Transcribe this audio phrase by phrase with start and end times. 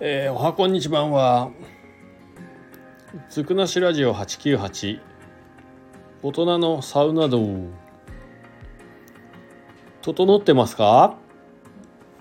[0.00, 1.50] えー、おはこんにちばんは。
[3.28, 5.00] つくなしラジオ898
[6.22, 7.46] 大人のサウナ道。
[10.00, 11.16] 整ってますか？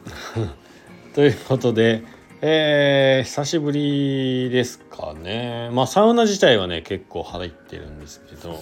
[1.15, 2.03] ということで、
[2.41, 5.69] えー、久しぶりですかね。
[5.71, 8.59] まあサウナ自体はね結構入ってるんですけど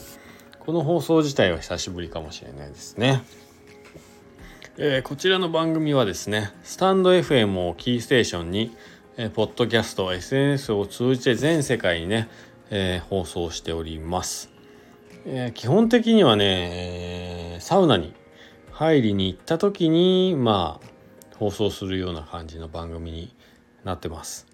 [0.59, 3.23] この放送自体は久しぶりかもしれないですね。
[4.77, 8.75] えー、こちらの番組はですねスタンド FM をキーステーションに
[9.19, 12.29] えポッドキャスト SNS を通じて全世界にね、
[12.69, 14.51] えー、放送しております、
[15.25, 18.13] えー、基本的にはね、え、サウナに
[18.71, 23.35] 入りに行った時にまあ放送するような感じの番組に
[23.83, 24.45] なってます。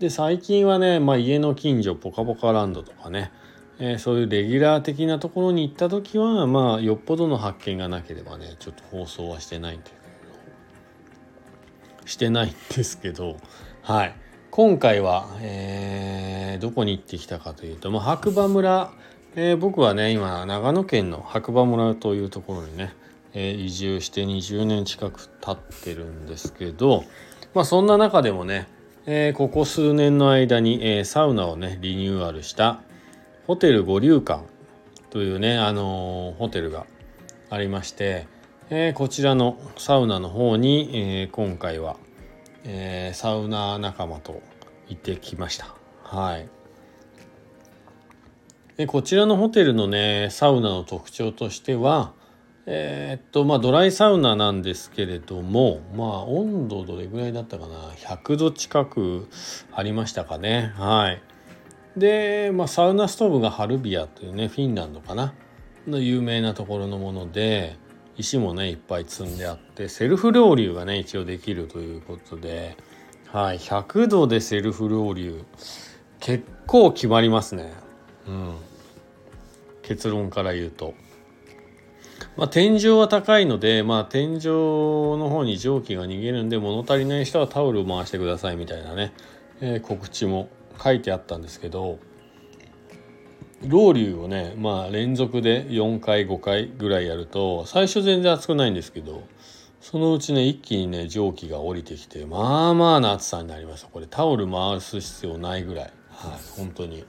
[0.00, 3.30] で最近はね、まあ、家の近所ポカポカランドとかね、
[3.78, 9.90] えそういうレギュラー的なところに行った時はまあよっぽどの発見がなければねちょっと放送はしてないんで
[12.06, 13.36] してないんですけど
[13.90, 14.14] はい。
[14.52, 18.92] 今回は、えー、どこに行ってきたかというと、まあ、白馬村、
[19.34, 22.94] えー、僕はね、今、長野県の白馬村というところにね、
[23.34, 27.02] えー、移住して20年近く経ってるんですけど、
[27.52, 28.68] まあ、そんな中でもね、
[29.06, 32.82] えー、ここ数年の間に、えー、サウナをね、リニューアルした
[33.48, 34.44] ホテル五竜館
[35.10, 36.86] というね、あのー、ホテルが
[37.50, 38.28] ありまして、
[38.68, 41.96] えー、こちらのサウナの方に、えー、今回は、
[42.64, 44.42] えー、サウナ仲間と
[44.88, 45.74] 行ってきました。
[46.02, 46.48] はい。
[48.76, 52.14] でこちらのホテルのねサウナの特徴としては
[52.66, 59.28] えー、っとまあドライサウナなんですけれどもまあ温度どれぐらいだったかな？100度近く
[59.72, 60.72] ありましたかね？
[60.76, 61.20] はい
[61.96, 65.34] で、まあ、サウナストーブがハルビアというねフィンランドかな？
[65.86, 67.76] の有名なところのもので
[68.20, 72.76] 石もねいっぱい積んであってセルフロウリュがね一応できるということで、
[73.28, 75.44] はい、100度でセルフロウリュ
[76.20, 77.72] 結構決まりますね。
[78.26, 78.54] うん、
[79.82, 80.94] 結論から言うと。
[82.36, 89.12] まあ、天井は高いので、まあ、天井の方に蒸気が逃げるんで物足りない人はタオルを回してくださいみたいなね、
[89.60, 90.48] えー、告知も
[90.82, 91.98] 書いてあったんですけど
[93.62, 99.24] ロウリュをねまあ連続で4回5回ぐらいやると最初全然熱くないんですけど
[99.80, 105.92] そのうちね一気にね蒸気が降りてきてまあまあな暑さになりましたこれタオル回す必要ないぐらい。
[106.10, 107.04] はい本当に。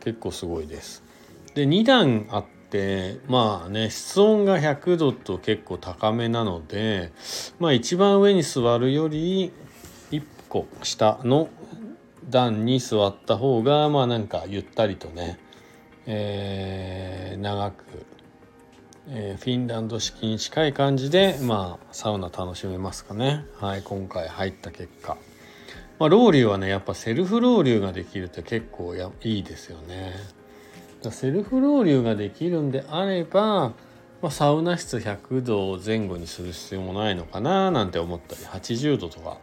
[0.00, 1.04] 結構すごいです。
[1.54, 7.12] で2段あってまあね室温が100度と結構高めなので
[7.58, 9.52] まあ一番上に座るより
[10.10, 11.48] 1個下の
[12.28, 15.38] 段に座った方がまあなんかゆったりとね
[16.06, 17.84] えー、長く、
[19.08, 23.44] えー、フィンランド式に近い感じで、まあ、サウナ楽しめますかね。
[23.60, 25.16] はい、今回入った結果。
[25.98, 30.14] まあ、ロウリュはね、やっぱセルフロウリュができるって結構やいいですよね。
[31.10, 33.72] セルフロウリュができるんであれば、
[34.20, 39.38] まあ、サウナ室100度前後にする必要もないのかななんて思ったり80度とか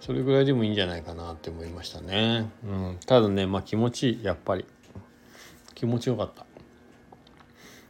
[0.00, 2.50] それぐらいでもいいんじゃないかなって思いましたね。
[2.64, 4.64] うん、ただね、まあ、気持ちいいやっぱり。
[5.80, 6.44] 気持ちよかった。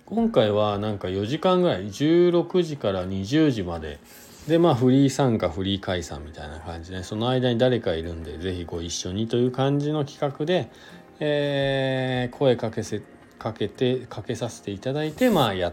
[0.06, 3.99] 今回はなんか4時間ぐらい16時から20時まで。
[4.47, 10.71] でまあフリー参加フリー解散みたいな感じでその間に誰かいるんで是非ご一緒にという感じの企画で、
[11.19, 13.03] えー、声かけせ
[13.39, 15.72] かけてかけさせていただいてまあや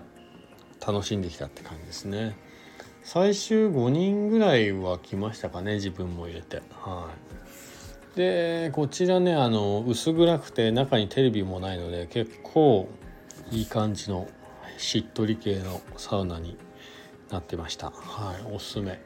[0.85, 2.35] 楽しんできたって感じですね。
[3.03, 6.63] 最終5人ぐらいは来ましたかね自分も入れて。
[6.71, 7.26] はい。
[8.17, 12.89] でこちらねあの薄暗くて中にテレビもないので結構
[13.51, 14.27] いい感じの
[14.79, 16.57] しっとり系のサウナに
[17.29, 17.91] なってました。
[17.91, 18.99] はいおすすめ。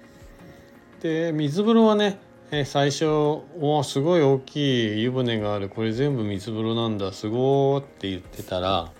[1.01, 2.19] で水風呂はね
[2.65, 3.05] 最初
[3.59, 5.67] 「おすごい大きい湯船がある。
[5.67, 7.11] これ全部水風呂なんだ。
[7.11, 8.93] すごー」って言ってたら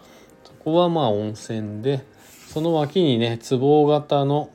[0.43, 2.05] そこはまあ温泉で
[2.49, 4.49] その脇にね壺型の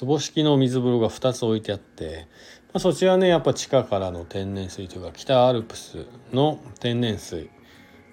[0.00, 2.26] 壺式の水風呂が2つ置いてあって
[2.74, 7.48] ま、そちらねやっぱ地下からの天然水というか北アルプスの天然水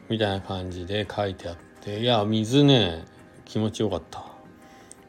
[0.08, 3.04] みたいな感じで書いてあっていや水ね
[3.44, 4.24] 気持ちよかった。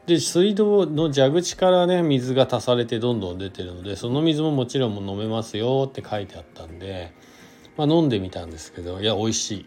[0.07, 7.13] で水道の蛇口からね水が足されてどんどん出てるのでその水ももちろん飲めますよって書いてあったんで、
[7.77, 9.65] まあ、飲んでみたんですけどいや美味しい、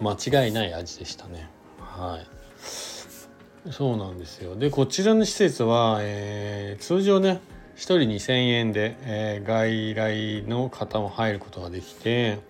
[0.00, 1.50] うん、間違いない味でしたね。
[1.80, 3.70] はい。
[3.72, 4.54] そうなんですよ。
[4.54, 7.40] でこちらの施設は、えー、通常ね
[7.76, 12.40] 1人2,000円で、えー、外来の方も入ることができて、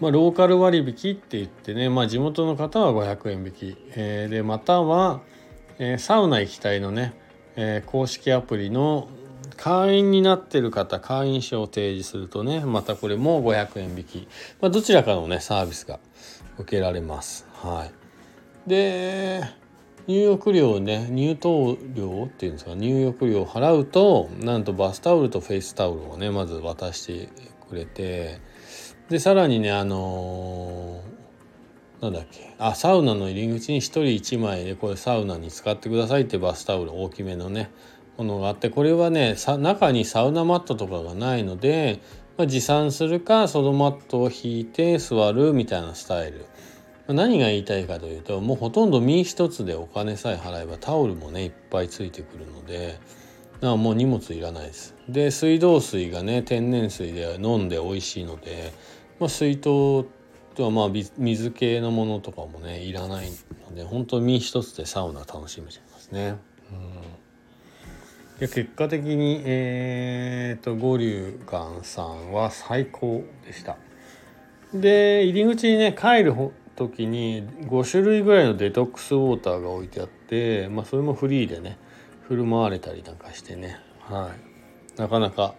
[0.00, 5.20] まあ、ローカル割引って言ってね、まあ、地元の方は500円引き、えー、でまたは、
[5.78, 7.14] えー、サウナ行きたいのね、
[7.56, 9.08] えー、公式アプリの、
[9.56, 14.28] 会員になってる方会員証を提示するとねまたこれも500円引き、
[14.60, 15.98] まあ、どちらかのねサービスが
[16.58, 17.46] 受けられます。
[17.54, 19.42] はい、で
[20.06, 21.36] 入浴料ね入湯
[21.94, 27.28] 料っていうんですか入浴料を払うとなんとバスタオルとフェイスタオルをねまず渡して
[27.68, 28.40] くれて
[29.08, 37.70] でさらにねあのー、なんだっけあサウナの入り口に1人1枚でこれサウナに使ってくださいってバスタオル大きめのね
[38.16, 42.00] ものがあってこれはね中にサウナマットとかがないので、
[42.36, 46.46] まあ、持参するかそのマットを引いて座るみたいなスタイル。
[47.08, 52.98] 何が言いたいかというともうほとんど身一つでお金さえ払えばタオルもねいっぱいついてくるので
[53.54, 54.94] だからもう荷物いらないです。
[55.08, 58.72] で水道水がね天然水で飲んで美味しいので、
[59.18, 59.62] まあ、水筒
[60.54, 63.30] とはまあ水系のものとかもねいらない
[63.68, 66.36] ので本当身一つでサウナ楽しめちゃいますね。
[66.72, 73.76] うん、で結果的にえー、と五竜館さんは最高でした。
[74.74, 76.34] で入り口にね帰る
[76.76, 81.78] 時に5種類ぐらいのデトックスウォーターが置いてあって、まあ、それもフリーでね
[82.28, 84.30] 振る舞われたりなんかしてね、は
[84.96, 85.54] い、なかなか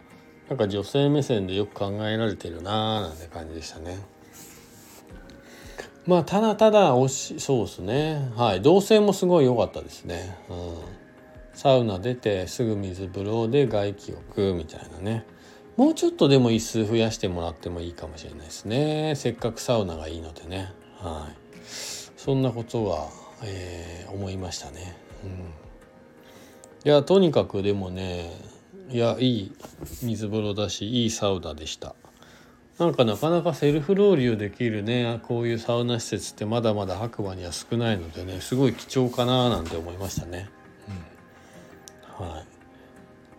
[0.50, 3.98] なんか女性目線でよく考えられてるなーなんて感じでしたね。
[6.06, 8.32] まあただただおしそうですね。
[8.38, 8.62] はい。
[8.62, 10.38] 動線もすごい良かったですね。
[10.50, 10.78] うん、
[11.54, 15.26] サウナ出てすぐ水風呂で外気浴みたいなね。
[15.76, 19.14] もうちょっとでも椅子増やしてもらってもいいかもしれないですね。
[19.18, 20.74] せっかくサウナがいいのでね。
[21.00, 21.36] はい、
[22.18, 23.10] そんなことは、
[23.44, 24.98] えー、思いましたね。
[25.24, 28.32] うん、いやとにかくでもね
[28.90, 29.52] いやいい
[30.02, 31.96] 水風呂だしいいサウナでした。
[32.80, 40.48] なんかなかなかセルフロウリュできるねこういうサウナ施設ってまだまだ白馬には少ないのでねすごい貴重かななんて思いましたね。
[42.20, 42.46] うん、はい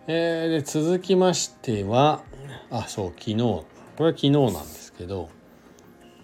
[0.07, 2.21] えー、で続きましては
[2.69, 3.65] あそう昨日こ
[3.99, 5.29] れは昨日なんですけど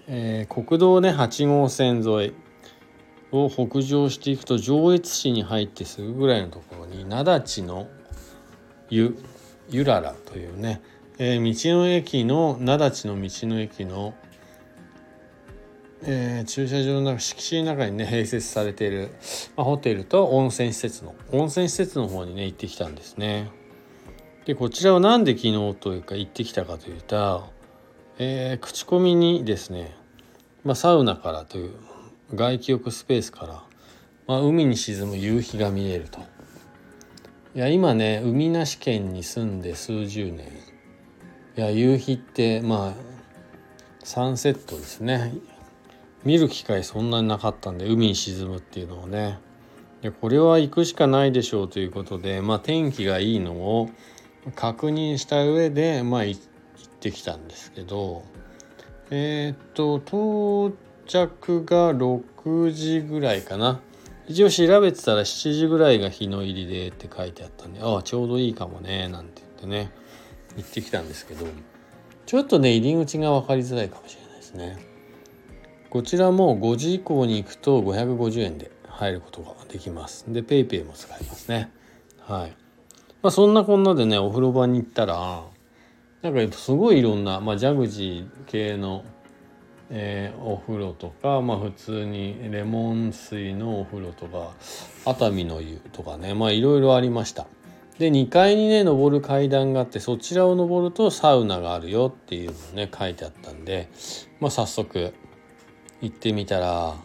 [0.08, 2.34] えー、国道ね8号線沿い
[3.32, 7.88] を北上していくと上越市に入ってすぐぐらいのところに灘地の
[8.90, 9.18] ゆ
[9.70, 10.82] ゆららというね、
[11.18, 14.14] えー、道の駅の灘地の道の駅の、
[16.04, 19.10] えー、駐車場の中敷地の中にね併設されている、
[19.56, 23.50] まあ、ホテルと温泉施設の温泉施設の方にね行ってきたんですね。
[24.46, 27.55] でこちらは何で昨日というか行ってきたかというと
[28.18, 29.94] えー、口コミにですね、
[30.64, 31.72] まあ、サウナからという
[32.34, 33.64] 外気浴スペースから、
[34.26, 36.22] まあ、海に沈む夕日が見えると。
[37.56, 40.48] いや今ね海なし県に住んで数十年。
[41.58, 42.94] いや夕日ってまあ
[44.04, 45.34] サンセットですね。
[46.24, 49.40] 見る機会そんなになかったんで海に沈むっていうのをね。
[50.02, 53.90] でこれは行くしかないでしょうということで、まあ、天気がいいのを
[54.56, 56.24] 確認した上で、まあ、
[57.10, 58.24] ってきたんですけど
[59.12, 60.76] えっ、と到
[61.06, 63.80] 着が6時ぐらいかな。
[64.28, 69.92] 一応調べてたら7時ぐらいが日の入りでって書いてあったんでああちょうどいいかもねなんて言ってね
[70.58, 71.46] 行ってきたんですけど
[72.26, 74.78] ちょっとね入り口が分かりづらいかもしれないですね。
[75.92, 80.26] こちらも5時以降に行くと550円で入ることができます。
[80.28, 81.72] で PayPay も使えますね。
[82.22, 82.56] はい。
[83.22, 85.44] まあそんなこんなでねお風呂場に行ったら
[86.26, 89.06] なんかすごいいろんな、まあ、ジャグジー系の、
[89.92, 94.56] えー、お風呂とか、まあ、普通にレモン水のお風呂とか
[95.06, 97.46] 熱海の湯とかねまあいろいろありました。
[98.00, 103.88] で2階にね登る階段があってそちらを登るとサウナがあるよっていうのね書いてあったんで、
[104.40, 105.14] まあ、早速
[106.02, 106.96] 行ってみたら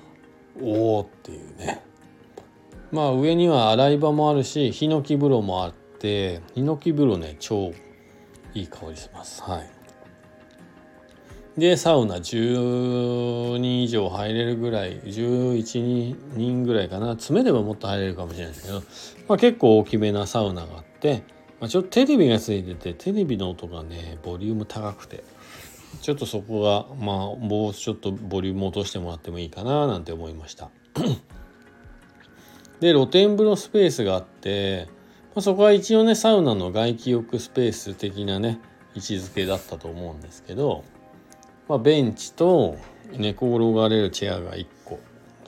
[0.63, 1.85] おおっていうね。
[2.91, 7.75] まあ上には洗い場もあるしヒノキ風呂もあってヒノキ風呂ね超
[8.55, 9.43] いい香りします。
[9.43, 9.71] はい。
[11.59, 17.13] でサウナ10人以上入れるぐらい11人ぐらいかな。
[17.13, 18.83] 詰めればもっと入れるかもしれないですけど、
[19.29, 21.23] まあ、結構大きめなサウナがあって、
[21.61, 25.25] まあ、ちょっとテレビがついててテレビの音がねボリューム高くて
[26.01, 30.71] ちょっとそこがまあもうちょっとボリューム落としてもらってもいいかななんて思いました。
[32.81, 34.89] で露天風呂スペースがあって
[35.35, 38.61] ま、そこは一応ねサウナの外気浴スペース的なね
[38.95, 40.85] 位置づけだったと思うんですけど、
[41.69, 42.77] まあ、ベンチと
[43.13, 44.99] 寝転がれるチェアが1個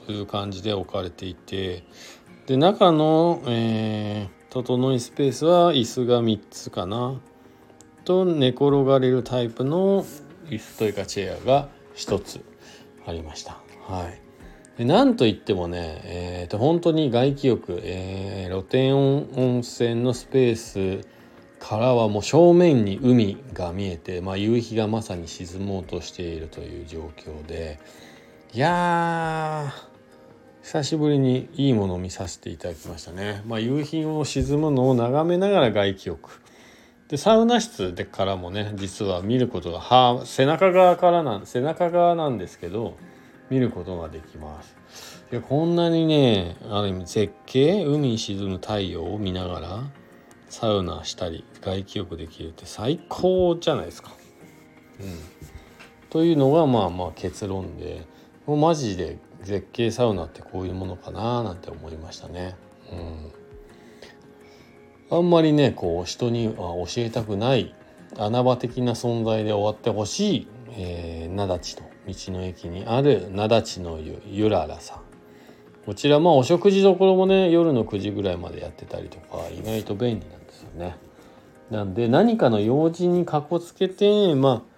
[0.05, 1.83] という感じで置かれていて
[2.45, 7.19] で中の、えー、整いスペースは椅子が3つかな
[8.05, 10.05] と寝転がれるタイプの
[10.49, 12.43] 椅子というかチェアが1つ
[13.05, 13.61] ありました。
[13.87, 14.32] はい
[14.79, 21.07] なんといってもね、えー、と本当に外気浴、えー、露天温泉のスペース
[21.59, 27.79] からはもう正面に海が見えて、まあ、夕日がまさに沈もうとしているという状況で
[28.53, 29.71] いや
[30.63, 33.43] 久しぶりにいいものを見させていただきましたね。
[33.45, 36.29] まあ、夕日を沈むのを眺めながら外気浴
[37.09, 42.97] でサウナ室でからもね実は見ることがは背中側からなん背中側なんですけど
[43.49, 44.75] 見ることができます。
[45.31, 49.83] いやこんなにねある意味絶景海に沈む太陽を見ながら
[50.49, 54.11] サウナしたり外気浴できるって最高じゃないですか。
[54.99, 55.17] うん、
[56.11, 58.05] というのがまあまあ結論で
[58.45, 62.55] もうマジで絶景サウナってこういうものかななんて思いましたね。
[65.09, 67.73] うん、あんまりねこう人には教えたくない
[68.17, 75.01] 穴場的な存在で終わってほしい、えー、灘地の道の駅にある灘地の湯ゆららさん。
[75.85, 80.95] こちらまあお食事どころもね夜の9時ぐらいまでやってたりとか意外と便利なんですよね。
[81.69, 84.73] なんで何かの用事にかこつけてまあ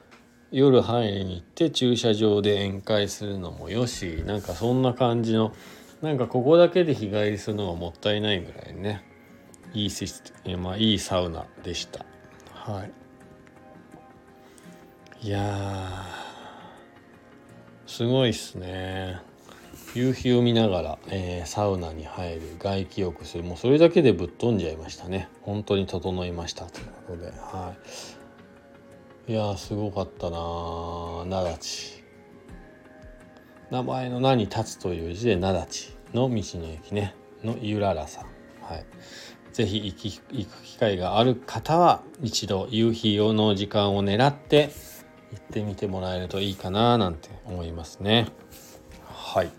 [0.51, 5.53] 夜入りに行って駐車場で宴会するのもよしなんかそんな感じの
[6.01, 9.03] なんかここだけで日帰りするのがもったいないぐらいね
[9.73, 12.05] いいシステまあいいサウナでした。
[12.53, 12.91] はい。
[15.27, 16.14] いや
[17.87, 19.21] すごいっすね。
[19.93, 23.43] 夕日を見ながら、えー、サウナに入る外気浴する。
[23.43, 25.29] もうそれだけでぶっ飛んじゃいましたね。
[25.41, 26.65] 本当に整いました。
[26.65, 27.75] ということでは
[29.27, 29.31] い。
[29.31, 30.37] いやすごかったな
[31.25, 32.03] 灘地。
[33.71, 37.15] 名前の名に立つという字で灘地の道の駅ね。
[37.43, 38.25] のゆららさん。
[38.61, 38.85] はい。
[39.53, 44.69] 是非行き行く機会がある方は一度夕日用の時間を狙って
[45.35, 48.27] 行ってみてもらえるといいかななんて思いますね
[49.03, 49.51] はい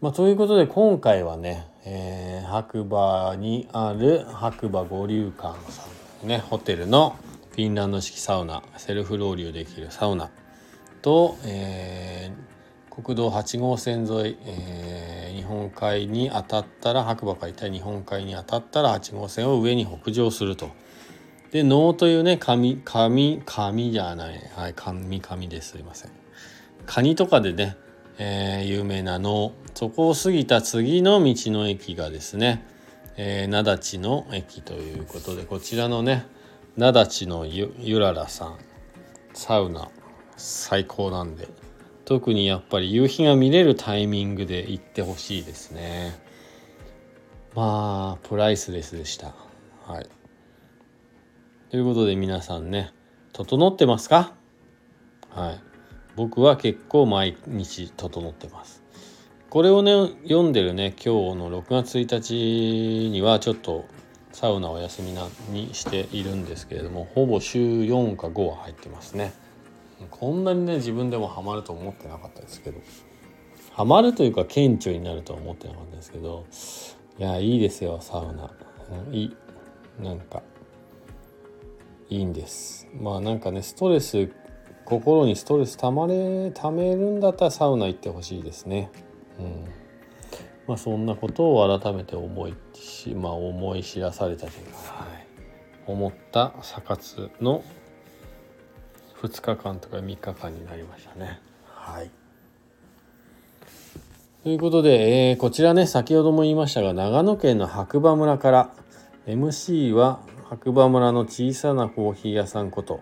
[0.00, 5.84] まあ、ということで今回はね、えー、白馬にある白馬五竜館さ
[6.24, 7.16] んねホテルの
[7.52, 10.30] フィンランド式サウナセルフロウリュできるサウナ
[11.00, 20.70] と、えー、国道8号線沿い、えー、日本海に当たったら白馬から行った日本海に当たったら8号線を上に北上すると。
[21.54, 24.40] で能というね紙紙紙じゃない。
[24.56, 25.68] はい紙紙です。
[25.68, 26.10] すいません。
[26.84, 27.76] カニとかでね
[28.18, 29.52] えー、有名な能。
[29.72, 32.66] そこを過ぎた次の道の駅がですね、
[33.16, 36.26] えー、の駅ということでこちらのね
[36.76, 38.58] 灘地のゆゆららさん。
[39.32, 39.88] サウナ。
[40.36, 41.46] 最高なんで。
[42.04, 46.18] 特にやっぱり夕日が見れるタイミングで行ってほしいですね。
[47.54, 49.36] まあプライスレスでした。
[49.86, 50.23] はい。
[51.74, 52.92] ということで皆さんね
[53.32, 54.34] 整ってますか？
[55.30, 55.60] はい。
[56.14, 58.84] 僕は結構毎日整ってます。
[59.50, 59.90] これをね
[60.22, 63.86] 読んでるね今日の6月1日にはちょっと
[64.30, 69.32] サウナお休みなにしているんですけれどもほぼ週4か5は入ってますね。
[70.12, 72.78] こんなにね自分でもハマると思ってなかったですけど
[73.72, 76.46] ハマるというか顕著になるとは思ってなかったですけど
[77.18, 78.52] いやいいですよサウナ、
[79.10, 79.36] いい。
[80.00, 80.44] なんか
[82.14, 84.30] いいんですまあなんかねストレス
[84.84, 88.90] 心にストレスたまれためるんだったらサウナ行ってほしいですね。
[89.38, 89.64] うん
[90.66, 95.26] まあ、そんなことを改めて思いし、まあ、思い知らされたというか、はい、
[95.86, 97.62] 思ったサ活の
[99.20, 101.40] 2日間とか3日間になりましたね。
[101.66, 102.10] はい、
[104.42, 108.70] ということで、えー、こちらね先ほども言いましたが長野県の白馬村から
[109.26, 113.00] MC は白馬村の小さなコーヒー屋さんこと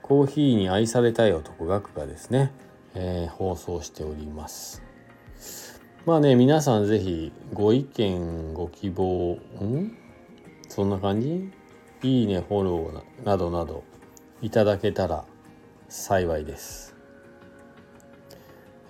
[0.00, 2.52] コーヒーに愛されたい男学がですね、
[2.94, 4.82] えー、放送しております。
[6.06, 9.32] まあね、皆さんぜひご意見、ご希望、
[9.62, 9.96] ん？
[10.68, 11.50] そんな感じ？
[12.02, 13.82] いいね、フォローなどなど
[14.42, 15.24] いただけたら
[15.88, 16.94] 幸いです。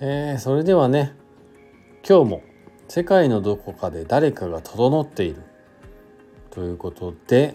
[0.00, 1.14] えー、それではね、
[2.06, 2.42] 今日も
[2.88, 5.42] 世界のどこかで誰かが整っている
[6.50, 7.54] ということで、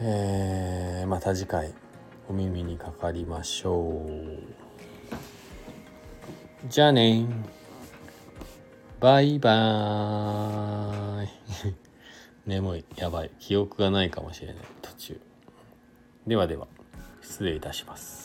[0.00, 1.72] えー、また次回
[2.28, 4.64] お耳にかかりましょう。
[6.68, 7.26] じゃあね。
[9.00, 11.28] バイバーイ。
[12.46, 13.30] 眠いやばい。
[13.38, 14.56] 記憶がないかもしれない。
[14.80, 15.20] 途中。
[16.26, 16.66] ではでは
[17.20, 18.23] 失礼いたします。